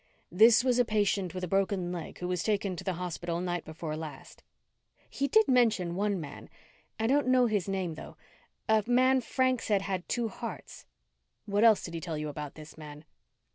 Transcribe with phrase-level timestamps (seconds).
[0.31, 3.63] "This was a patient with a broken leg who was taken to the hospital night
[3.63, 4.41] before last."
[5.07, 6.49] "He did mention one man.
[6.99, 8.17] I don't know his name, though.
[8.67, 10.87] A man Frank said had two hearts."
[11.45, 13.05] "What else did he tell you about this man?"